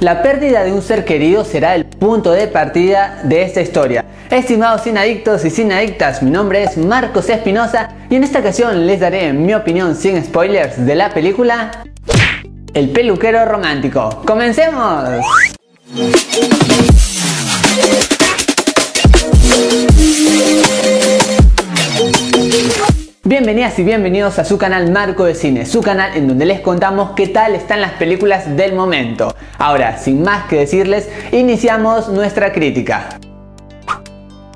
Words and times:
La 0.00 0.22
pérdida 0.22 0.62
de 0.62 0.72
un 0.72 0.80
ser 0.80 1.04
querido 1.04 1.44
será 1.44 1.74
el 1.74 1.84
punto 1.84 2.30
de 2.30 2.46
partida 2.46 3.18
de 3.24 3.42
esta 3.42 3.60
historia. 3.60 4.04
Estimados 4.30 4.86
adictos 4.86 5.42
y 5.44 5.72
adictas, 5.72 6.22
mi 6.22 6.30
nombre 6.30 6.62
es 6.62 6.76
Marcos 6.76 7.28
Espinosa 7.28 7.96
y 8.08 8.14
en 8.14 8.22
esta 8.22 8.38
ocasión 8.38 8.86
les 8.86 9.00
daré 9.00 9.32
mi 9.32 9.54
opinión 9.54 9.96
sin 9.96 10.24
spoilers 10.24 10.86
de 10.86 10.94
la 10.94 11.12
película 11.12 11.82
El 12.74 12.90
peluquero 12.90 13.44
romántico. 13.44 14.22
¡Comencemos! 14.24 15.08
Bienvenidas 23.28 23.78
y 23.78 23.82
bienvenidos 23.82 24.38
a 24.38 24.44
su 24.46 24.56
canal 24.56 24.90
Marco 24.90 25.24
de 25.26 25.34
Cine, 25.34 25.66
su 25.66 25.82
canal 25.82 26.16
en 26.16 26.28
donde 26.28 26.46
les 26.46 26.60
contamos 26.60 27.10
qué 27.10 27.26
tal 27.26 27.54
están 27.54 27.82
las 27.82 27.92
películas 27.92 28.56
del 28.56 28.72
momento. 28.72 29.34
Ahora, 29.58 29.98
sin 29.98 30.22
más 30.22 30.44
que 30.44 30.60
decirles, 30.60 31.10
iniciamos 31.30 32.08
nuestra 32.08 32.54
crítica. 32.54 33.18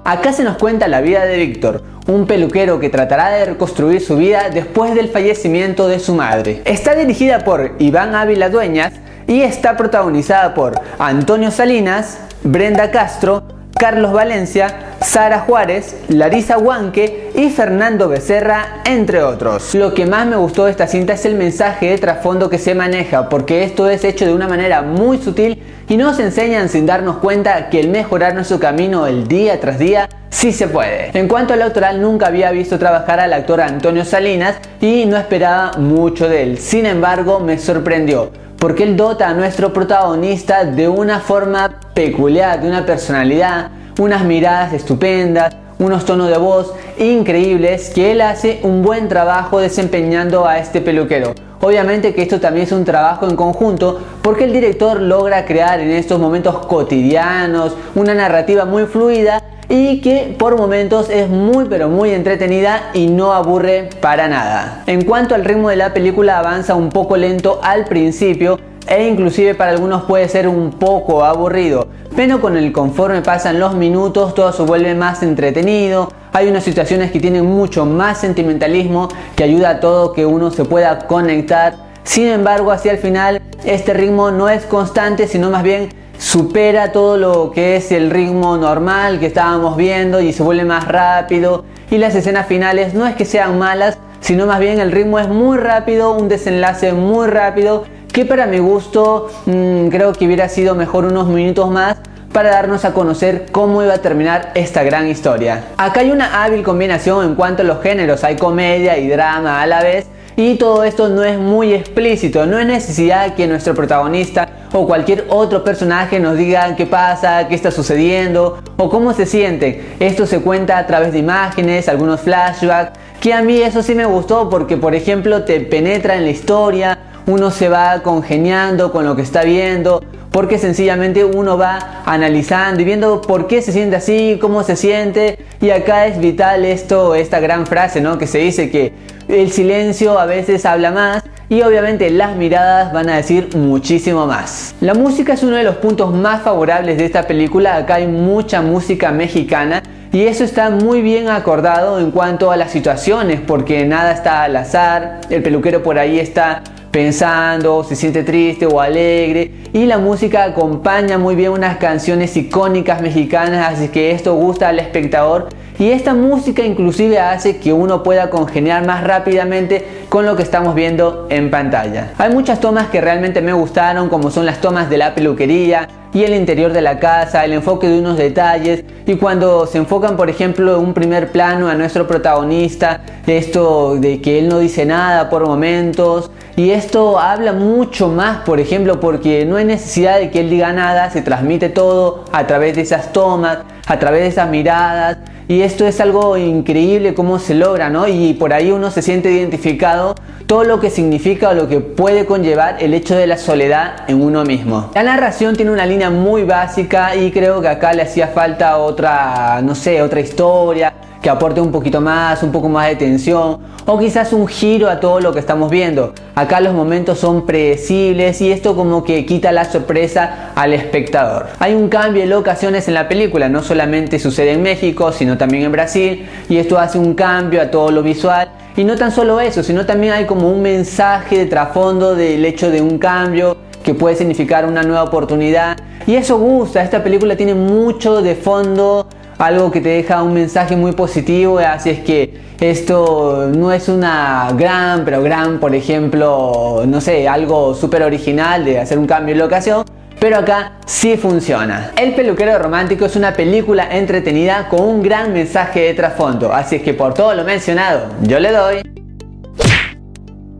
Acá 0.04 0.32
se 0.32 0.42
nos 0.42 0.56
cuenta 0.56 0.88
la 0.88 1.02
vida 1.02 1.26
de 1.26 1.36
Víctor, 1.36 1.82
un 2.06 2.26
peluquero 2.26 2.80
que 2.80 2.88
tratará 2.88 3.28
de 3.28 3.44
reconstruir 3.44 4.00
su 4.00 4.16
vida 4.16 4.48
después 4.48 4.94
del 4.94 5.08
fallecimiento 5.08 5.86
de 5.86 5.98
su 5.98 6.14
madre. 6.14 6.62
Está 6.64 6.94
dirigida 6.94 7.40
por 7.40 7.76
Iván 7.78 8.14
Ávila 8.14 8.48
Dueñas 8.48 8.94
y 9.26 9.42
está 9.42 9.76
protagonizada 9.76 10.54
por 10.54 10.80
Antonio 10.98 11.50
Salinas, 11.50 12.20
Brenda 12.42 12.90
Castro, 12.90 13.42
Carlos 13.78 14.14
Valencia, 14.14 14.91
Sara 15.04 15.40
Juárez, 15.40 15.96
Larisa 16.08 16.58
Huanque 16.58 17.32
y 17.34 17.50
Fernando 17.50 18.08
Becerra, 18.08 18.82
entre 18.84 19.22
otros. 19.22 19.74
Lo 19.74 19.94
que 19.94 20.06
más 20.06 20.26
me 20.26 20.36
gustó 20.36 20.64
de 20.64 20.70
esta 20.70 20.86
cinta 20.86 21.14
es 21.14 21.24
el 21.24 21.34
mensaje 21.34 21.90
de 21.90 21.98
trasfondo 21.98 22.48
que 22.48 22.58
se 22.58 22.74
maneja, 22.74 23.28
porque 23.28 23.64
esto 23.64 23.88
es 23.88 24.04
hecho 24.04 24.24
de 24.24 24.34
una 24.34 24.48
manera 24.48 24.82
muy 24.82 25.18
sutil 25.18 25.62
y 25.88 25.96
nos 25.96 26.18
enseñan 26.18 26.68
sin 26.68 26.86
darnos 26.86 27.18
cuenta 27.18 27.68
que 27.68 27.80
el 27.80 27.88
mejorar 27.88 28.34
nuestro 28.34 28.60
camino 28.60 29.06
el 29.06 29.26
día 29.26 29.60
tras 29.60 29.78
día 29.78 30.08
sí 30.30 30.52
se 30.52 30.68
puede. 30.68 31.10
En 31.18 31.28
cuanto 31.28 31.54
al 31.54 31.62
autoral, 31.62 32.00
nunca 32.00 32.28
había 32.28 32.50
visto 32.50 32.78
trabajar 32.78 33.20
al 33.20 33.32
actor 33.32 33.60
Antonio 33.60 34.04
Salinas 34.04 34.56
y 34.80 35.04
no 35.06 35.16
esperaba 35.16 35.72
mucho 35.78 36.28
de 36.28 36.42
él. 36.44 36.58
Sin 36.58 36.86
embargo, 36.86 37.40
me 37.40 37.58
sorprendió 37.58 38.30
porque 38.58 38.84
él 38.84 38.96
dota 38.96 39.28
a 39.28 39.34
nuestro 39.34 39.72
protagonista 39.72 40.64
de 40.64 40.86
una 40.88 41.18
forma 41.18 41.80
peculiar, 41.94 42.60
de 42.60 42.68
una 42.68 42.86
personalidad, 42.86 43.72
unas 43.98 44.24
miradas 44.24 44.72
estupendas, 44.72 45.54
unos 45.78 46.04
tonos 46.04 46.28
de 46.28 46.38
voz 46.38 46.72
increíbles 46.98 47.90
que 47.90 48.12
él 48.12 48.20
hace 48.20 48.60
un 48.62 48.82
buen 48.82 49.08
trabajo 49.08 49.58
desempeñando 49.58 50.46
a 50.46 50.58
este 50.58 50.80
peluquero. 50.80 51.34
Obviamente 51.60 52.12
que 52.14 52.22
esto 52.22 52.40
también 52.40 52.66
es 52.66 52.72
un 52.72 52.84
trabajo 52.84 53.28
en 53.28 53.36
conjunto 53.36 54.00
porque 54.20 54.44
el 54.44 54.52
director 54.52 55.00
logra 55.00 55.44
crear 55.44 55.80
en 55.80 55.90
estos 55.90 56.18
momentos 56.18 56.66
cotidianos 56.66 57.76
una 57.94 58.14
narrativa 58.14 58.64
muy 58.64 58.86
fluida 58.86 59.42
y 59.68 60.00
que 60.00 60.34
por 60.38 60.56
momentos 60.56 61.08
es 61.08 61.28
muy 61.28 61.66
pero 61.66 61.88
muy 61.88 62.10
entretenida 62.10 62.90
y 62.94 63.06
no 63.06 63.32
aburre 63.32 63.90
para 64.00 64.28
nada. 64.28 64.82
En 64.86 65.04
cuanto 65.04 65.34
al 65.34 65.44
ritmo 65.44 65.70
de 65.70 65.76
la 65.76 65.94
película 65.94 66.38
avanza 66.38 66.74
un 66.74 66.90
poco 66.90 67.16
lento 67.16 67.60
al 67.62 67.84
principio 67.84 68.58
e 68.86 69.06
inclusive 69.08 69.54
para 69.54 69.70
algunos 69.70 70.02
puede 70.02 70.28
ser 70.28 70.48
un 70.48 70.70
poco 70.72 71.24
aburrido, 71.24 71.88
pero 72.16 72.40
con 72.40 72.56
el 72.56 72.72
conforme 72.72 73.22
pasan 73.22 73.58
los 73.58 73.74
minutos 73.74 74.34
todo 74.34 74.52
se 74.52 74.62
vuelve 74.62 74.94
más 74.94 75.22
entretenido, 75.22 76.12
hay 76.32 76.48
unas 76.48 76.64
situaciones 76.64 77.10
que 77.12 77.20
tienen 77.20 77.46
mucho 77.46 77.86
más 77.86 78.18
sentimentalismo 78.18 79.08
que 79.36 79.44
ayuda 79.44 79.70
a 79.70 79.80
todo 79.80 80.12
que 80.12 80.26
uno 80.26 80.50
se 80.50 80.64
pueda 80.64 81.06
conectar, 81.06 81.74
sin 82.04 82.26
embargo 82.26 82.72
hacia 82.72 82.92
el 82.92 82.98
final 82.98 83.40
este 83.64 83.92
ritmo 83.94 84.30
no 84.30 84.48
es 84.48 84.64
constante 84.64 85.26
sino 85.26 85.50
más 85.50 85.62
bien 85.62 85.90
supera 86.18 86.92
todo 86.92 87.16
lo 87.16 87.50
que 87.50 87.76
es 87.76 87.90
el 87.92 88.10
ritmo 88.10 88.56
normal 88.56 89.18
que 89.18 89.26
estábamos 89.26 89.76
viendo 89.76 90.20
y 90.20 90.32
se 90.32 90.44
vuelve 90.44 90.64
más 90.64 90.86
rápido. 90.86 91.64
Y 91.90 91.98
las 91.98 92.14
escenas 92.14 92.46
finales 92.46 92.94
no 92.94 93.06
es 93.06 93.16
que 93.16 93.24
sean 93.24 93.58
malas 93.58 93.98
sino 94.22 94.46
más 94.46 94.60
bien 94.60 94.78
el 94.78 94.92
ritmo 94.92 95.18
es 95.18 95.28
muy 95.28 95.58
rápido, 95.58 96.16
un 96.16 96.28
desenlace 96.28 96.92
muy 96.92 97.26
rápido 97.26 97.84
que 98.12 98.26
para 98.26 98.46
mi 98.46 98.58
gusto 98.58 99.30
mm, 99.46 99.88
creo 99.88 100.12
que 100.12 100.26
hubiera 100.26 100.48
sido 100.48 100.74
mejor 100.74 101.06
unos 101.06 101.28
minutos 101.28 101.70
más 101.70 101.96
para 102.32 102.50
darnos 102.50 102.84
a 102.84 102.92
conocer 102.92 103.46
cómo 103.52 103.82
iba 103.82 103.94
a 103.94 103.98
terminar 103.98 104.52
esta 104.54 104.82
gran 104.82 105.08
historia. 105.08 105.64
Acá 105.76 106.00
hay 106.00 106.10
una 106.10 106.44
hábil 106.44 106.62
combinación 106.62 107.26
en 107.26 107.34
cuanto 107.34 107.62
a 107.62 107.64
los 107.64 107.82
géneros, 107.82 108.22
hay 108.24 108.36
comedia 108.36 108.98
y 108.98 109.08
drama 109.08 109.62
a 109.62 109.66
la 109.66 109.82
vez 109.82 110.06
y 110.36 110.56
todo 110.56 110.84
esto 110.84 111.08
no 111.08 111.24
es 111.24 111.38
muy 111.38 111.74
explícito, 111.74 112.46
no 112.46 112.58
es 112.58 112.66
necesidad 112.66 113.34
que 113.34 113.46
nuestro 113.46 113.74
protagonista 113.74 114.48
o 114.72 114.86
cualquier 114.86 115.26
otro 115.28 115.62
personaje 115.62 116.20
nos 116.20 116.36
diga 116.36 116.74
qué 116.76 116.86
pasa, 116.86 117.48
qué 117.48 117.54
está 117.54 117.70
sucediendo 117.70 118.58
o 118.78 118.88
cómo 118.88 119.12
se 119.12 119.26
siente. 119.26 119.94
Esto 120.00 120.26
se 120.26 120.40
cuenta 120.40 120.78
a 120.78 120.86
través 120.86 121.12
de 121.12 121.18
imágenes, 121.18 121.88
algunos 121.88 122.20
flashbacks, 122.20 122.98
que 123.20 123.34
a 123.34 123.42
mí 123.42 123.60
eso 123.60 123.82
sí 123.82 123.94
me 123.94 124.06
gustó 124.06 124.48
porque 124.48 124.78
por 124.78 124.94
ejemplo 124.94 125.44
te 125.44 125.60
penetra 125.60 126.16
en 126.16 126.24
la 126.24 126.30
historia, 126.30 126.98
uno 127.26 127.50
se 127.50 127.68
va 127.68 128.00
congeniando 128.02 128.92
con 128.92 129.04
lo 129.04 129.16
que 129.16 129.22
está 129.22 129.42
viendo, 129.42 130.02
porque 130.30 130.58
sencillamente 130.58 131.24
uno 131.24 131.58
va 131.58 132.02
analizando 132.06 132.80
y 132.80 132.84
viendo 132.84 133.20
por 133.20 133.46
qué 133.46 133.62
se 133.62 133.70
siente 133.72 133.96
así, 133.96 134.38
cómo 134.40 134.62
se 134.62 134.76
siente. 134.76 135.38
Y 135.60 135.70
acá 135.70 136.06
es 136.06 136.18
vital 136.18 136.64
esto, 136.64 137.14
esta 137.14 137.38
gran 137.38 137.66
frase, 137.66 138.00
¿no? 138.00 138.18
Que 138.18 138.26
se 138.26 138.38
dice 138.38 138.70
que 138.70 138.92
el 139.28 139.52
silencio 139.52 140.18
a 140.18 140.26
veces 140.26 140.64
habla 140.66 140.90
más 140.90 141.22
y 141.48 141.62
obviamente 141.62 142.10
las 142.10 142.34
miradas 142.34 142.92
van 142.92 143.10
a 143.10 143.16
decir 143.16 143.54
muchísimo 143.54 144.26
más. 144.26 144.74
La 144.80 144.94
música 144.94 145.34
es 145.34 145.42
uno 145.42 145.56
de 145.56 145.64
los 145.64 145.76
puntos 145.76 146.14
más 146.14 146.42
favorables 146.42 146.96
de 146.96 147.04
esta 147.04 147.24
película. 147.24 147.76
Acá 147.76 147.96
hay 147.96 148.06
mucha 148.06 148.62
música 148.62 149.12
mexicana 149.12 149.82
y 150.12 150.22
eso 150.22 150.44
está 150.44 150.70
muy 150.70 151.02
bien 151.02 151.28
acordado 151.28 152.00
en 152.00 152.10
cuanto 152.10 152.50
a 152.50 152.56
las 152.56 152.70
situaciones 152.70 153.40
porque 153.40 153.84
nada 153.84 154.12
está 154.12 154.44
al 154.44 154.56
azar. 154.56 155.20
El 155.28 155.42
peluquero 155.42 155.82
por 155.82 155.98
ahí 155.98 156.18
está 156.18 156.62
pensando, 156.92 157.82
se 157.82 157.96
siente 157.96 158.22
triste 158.22 158.66
o 158.66 158.80
alegre. 158.80 159.50
Y 159.72 159.86
la 159.86 159.98
música 159.98 160.44
acompaña 160.44 161.18
muy 161.18 161.34
bien 161.34 161.50
unas 161.50 161.78
canciones 161.78 162.36
icónicas 162.36 163.00
mexicanas, 163.00 163.72
así 163.72 163.88
que 163.88 164.12
esto 164.12 164.34
gusta 164.34 164.68
al 164.68 164.78
espectador. 164.78 165.48
Y 165.78 165.90
esta 165.90 166.14
música 166.14 166.62
inclusive 166.62 167.18
hace 167.18 167.56
que 167.56 167.72
uno 167.72 168.02
pueda 168.02 168.30
congeniar 168.30 168.86
más 168.86 169.02
rápidamente 169.02 169.84
con 170.10 170.26
lo 170.26 170.36
que 170.36 170.42
estamos 170.42 170.74
viendo 170.74 171.26
en 171.30 171.50
pantalla. 171.50 172.12
Hay 172.18 172.32
muchas 172.32 172.60
tomas 172.60 172.88
que 172.88 173.00
realmente 173.00 173.40
me 173.40 173.54
gustaron 173.54 174.08
como 174.10 174.30
son 174.30 174.46
las 174.46 174.60
tomas 174.60 174.90
de 174.90 174.98
la 174.98 175.14
peluquería, 175.14 175.88
y 176.14 176.24
el 176.24 176.34
interior 176.34 176.72
de 176.72 176.82
la 176.82 176.98
casa, 176.98 177.44
el 177.44 177.54
enfoque 177.54 177.88
de 177.88 177.98
unos 177.98 178.16
detalles. 178.16 178.84
Y 179.06 179.16
cuando 179.16 179.66
se 179.66 179.78
enfocan 179.78 180.16
por 180.16 180.28
ejemplo 180.28 180.78
un 180.78 180.94
primer 180.94 181.32
plano 181.32 181.68
a 181.68 181.74
nuestro 181.74 182.06
protagonista, 182.06 183.00
esto 183.26 183.96
de 183.96 184.20
que 184.20 184.38
él 184.38 184.48
no 184.48 184.58
dice 184.58 184.84
nada 184.84 185.30
por 185.30 185.46
momentos 185.46 186.30
y 186.56 186.70
esto 186.70 187.18
habla 187.18 187.52
mucho 187.52 188.08
más 188.08 188.38
por 188.38 188.60
ejemplo 188.60 189.00
porque 189.00 189.44
no 189.44 189.56
hay 189.56 189.64
necesidad 189.64 190.18
de 190.18 190.30
que 190.30 190.40
él 190.40 190.50
diga 190.50 190.72
nada, 190.72 191.10
se 191.10 191.22
transmite 191.22 191.68
todo 191.68 192.24
a 192.32 192.46
través 192.46 192.76
de 192.76 192.82
esas 192.82 193.12
tomas, 193.12 193.58
a 193.86 193.98
través 193.98 194.22
de 194.22 194.28
esas 194.28 194.48
miradas 194.48 195.18
y 195.48 195.62
esto 195.62 195.86
es 195.86 196.00
algo 196.00 196.36
increíble 196.36 197.14
cómo 197.14 197.38
se 197.38 197.54
logra, 197.54 197.90
¿no? 197.90 198.06
Y 198.08 198.34
por 198.34 198.52
ahí 198.52 198.70
uno 198.70 198.90
se 198.90 199.02
siente 199.02 199.30
identificado 199.30 200.14
todo 200.46 200.64
lo 200.64 200.80
que 200.80 200.90
significa 200.90 201.50
o 201.50 201.54
lo 201.54 201.68
que 201.68 201.80
puede 201.80 202.26
conllevar 202.26 202.76
el 202.80 202.94
hecho 202.94 203.16
de 203.16 203.26
la 203.26 203.36
soledad 203.36 204.08
en 204.08 204.22
uno 204.22 204.44
mismo. 204.44 204.90
La 204.94 205.02
narración 205.02 205.56
tiene 205.56 205.70
una 205.70 205.86
línea 205.86 206.10
muy 206.10 206.44
básica 206.44 207.16
y 207.16 207.30
creo 207.30 207.60
que 207.60 207.68
acá 207.68 207.92
le 207.92 208.02
hacía 208.02 208.28
falta 208.28 208.76
otra, 208.78 209.60
no 209.62 209.74
sé, 209.74 210.02
otra 210.02 210.20
historia 210.20 210.92
que 211.22 211.30
aporte 211.30 211.60
un 211.60 211.70
poquito 211.70 212.00
más, 212.00 212.42
un 212.42 212.50
poco 212.50 212.68
más 212.68 212.88
de 212.88 212.96
tensión 212.96 213.58
o 213.86 213.98
quizás 213.98 214.32
un 214.32 214.48
giro 214.48 214.88
a 214.90 215.00
todo 215.00 215.20
lo 215.20 215.32
que 215.32 215.38
estamos 215.38 215.70
viendo. 215.70 216.12
Acá 216.34 216.60
los 216.60 216.74
momentos 216.74 217.18
son 217.18 217.46
predecibles 217.46 218.40
y 218.40 218.50
esto 218.50 218.74
como 218.74 219.04
que 219.04 219.24
quita 219.24 219.52
la 219.52 219.64
sorpresa 219.64 220.50
al 220.54 220.72
espectador. 220.72 221.46
Hay 221.60 221.74
un 221.74 221.88
cambio 221.88 222.22
de 222.22 222.28
locaciones 222.28 222.88
en 222.88 222.94
la 222.94 223.08
película, 223.08 223.48
no 223.48 223.62
solamente 223.62 224.18
sucede 224.18 224.52
en 224.52 224.62
México, 224.62 225.12
sino 225.12 225.31
también 225.36 225.64
en 225.64 225.72
Brasil 225.72 226.26
y 226.48 226.56
esto 226.56 226.78
hace 226.78 226.98
un 226.98 227.14
cambio 227.14 227.62
a 227.62 227.70
todo 227.70 227.90
lo 227.90 228.02
visual. 228.02 228.50
Y 228.76 228.84
no 228.84 228.96
tan 228.96 229.12
solo 229.12 229.40
eso, 229.40 229.62
sino 229.62 229.84
también 229.84 230.14
hay 230.14 230.24
como 230.24 230.50
un 230.50 230.62
mensaje 230.62 231.38
de 231.38 231.46
trasfondo 231.46 232.14
del 232.14 232.44
hecho 232.44 232.70
de 232.70 232.80
un 232.80 232.98
cambio 232.98 233.56
que 233.82 233.94
puede 233.94 234.16
significar 234.16 234.64
una 234.64 234.82
nueva 234.82 235.02
oportunidad. 235.02 235.76
Y 236.06 236.14
eso 236.14 236.38
gusta, 236.38 236.82
esta 236.82 237.02
película 237.02 237.36
tiene 237.36 237.54
mucho 237.54 238.22
de 238.22 238.34
fondo 238.34 239.06
algo 239.38 239.70
que 239.70 239.80
te 239.80 239.88
deja 239.88 240.22
un 240.22 240.34
mensaje 240.34 240.76
muy 240.76 240.92
positivo, 240.92 241.58
así 241.58 241.90
es 241.90 242.00
que 242.00 242.32
esto 242.60 243.50
no 243.52 243.72
es 243.72 243.88
una 243.88 244.52
gran, 244.56 245.04
pero 245.04 245.20
gran, 245.22 245.58
por 245.58 245.74
ejemplo, 245.74 246.84
no 246.86 247.00
sé, 247.00 247.28
algo 247.28 247.74
súper 247.74 248.04
original 248.04 248.64
de 248.64 248.78
hacer 248.78 248.98
un 248.98 249.06
cambio 249.06 249.34
de 249.34 249.40
locación, 249.40 249.84
pero 250.22 250.38
acá 250.38 250.74
sí 250.86 251.16
funciona. 251.16 251.90
El 251.96 252.14
peluquero 252.14 252.56
romántico 252.56 253.06
es 253.06 253.16
una 253.16 253.32
película 253.34 253.88
entretenida 253.90 254.68
con 254.68 254.82
un 254.82 255.02
gran 255.02 255.32
mensaje 255.32 255.80
de 255.80 255.94
trasfondo, 255.94 256.52
así 256.52 256.76
es 256.76 256.82
que 256.82 256.94
por 256.94 257.12
todo 257.12 257.34
lo 257.34 257.42
mencionado, 257.42 258.06
yo 258.20 258.38
le 258.38 258.52
doy 258.52 258.82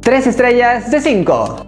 3 0.01 0.27
estrellas 0.27 0.91
de 0.91 1.01
5. 1.01 1.67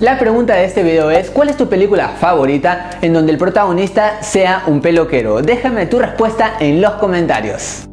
La 0.00 0.18
pregunta 0.18 0.56
de 0.56 0.64
este 0.64 0.82
video 0.82 1.08
es, 1.12 1.30
¿cuál 1.30 1.50
es 1.50 1.56
tu 1.56 1.68
película 1.68 2.08
favorita 2.08 2.90
en 3.00 3.12
donde 3.12 3.30
el 3.30 3.38
protagonista 3.38 4.24
sea 4.24 4.64
un 4.66 4.80
peluquero? 4.80 5.40
Déjame 5.40 5.86
tu 5.86 6.00
respuesta 6.00 6.54
en 6.58 6.80
los 6.80 6.94
comentarios. 6.94 7.88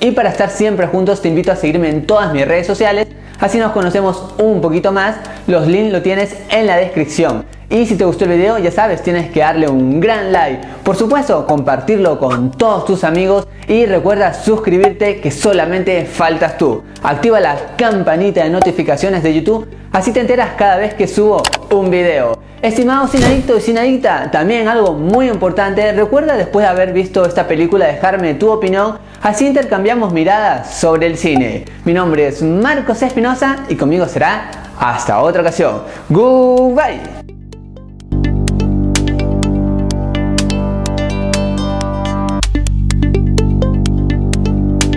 Y 0.00 0.12
para 0.12 0.30
estar 0.30 0.48
siempre 0.48 0.86
juntos 0.86 1.20
te 1.20 1.28
invito 1.28 1.52
a 1.52 1.56
seguirme 1.56 1.90
en 1.90 2.06
todas 2.06 2.32
mis 2.32 2.48
redes 2.48 2.66
sociales, 2.66 3.06
así 3.40 3.58
nos 3.58 3.72
conocemos 3.72 4.34
un 4.38 4.60
poquito 4.60 4.92
más, 4.92 5.16
los 5.46 5.66
links 5.66 5.92
lo 5.92 6.02
tienes 6.02 6.36
en 6.50 6.66
la 6.66 6.76
descripción. 6.76 7.44
Y 7.70 7.86
si 7.86 7.96
te 7.96 8.04
gustó 8.04 8.24
el 8.24 8.32
video, 8.32 8.58
ya 8.58 8.70
sabes, 8.70 9.02
tienes 9.02 9.30
que 9.30 9.40
darle 9.40 9.68
un 9.68 9.98
gran 9.98 10.32
like. 10.32 10.66
Por 10.84 10.96
supuesto, 10.96 11.46
compartirlo 11.46 12.18
con 12.18 12.52
todos 12.52 12.84
tus 12.84 13.04
amigos 13.04 13.48
y 13.66 13.86
recuerda 13.86 14.34
suscribirte 14.34 15.20
que 15.20 15.30
solamente 15.30 16.04
faltas 16.04 16.58
tú. 16.58 16.82
Activa 17.02 17.40
la 17.40 17.56
campanita 17.76 18.44
de 18.44 18.50
notificaciones 18.50 19.22
de 19.22 19.34
YouTube, 19.34 19.68
así 19.92 20.12
te 20.12 20.20
enteras 20.20 20.50
cada 20.56 20.76
vez 20.76 20.94
que 20.94 21.08
subo 21.08 21.42
un 21.70 21.90
video. 21.90 22.38
Estimado 22.64 23.06
sinadicto 23.08 23.58
y 23.58 23.60
sinadicta, 23.60 24.30
también 24.30 24.68
algo 24.68 24.94
muy 24.94 25.28
importante, 25.28 25.92
recuerda 25.92 26.34
después 26.34 26.64
de 26.64 26.70
haber 26.70 26.94
visto 26.94 27.26
esta 27.26 27.46
película 27.46 27.84
dejarme 27.84 28.32
tu 28.32 28.50
opinión, 28.50 28.96
así 29.20 29.46
intercambiamos 29.46 30.14
miradas 30.14 30.74
sobre 30.74 31.06
el 31.08 31.18
cine. 31.18 31.66
Mi 31.84 31.92
nombre 31.92 32.26
es 32.26 32.40
Marcos 32.40 33.02
Espinosa 33.02 33.66
y 33.68 33.74
conmigo 33.74 34.06
será 34.06 34.50
hasta 34.80 35.20
otra 35.20 35.42
ocasión. 35.42 35.82
Goodbye. 36.08 37.33